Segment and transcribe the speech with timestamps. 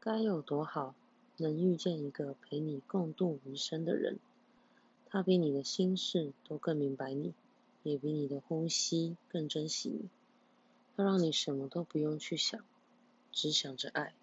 [0.00, 0.94] 该有多好
[1.38, 4.18] 能遇见一个陪你共度余生的人。
[5.06, 7.34] 他比你的心事都更明白你
[7.82, 10.08] 也比你的呼吸更珍惜你。
[10.96, 12.60] 他让你什么都不用去想
[13.32, 14.14] 只想着爱。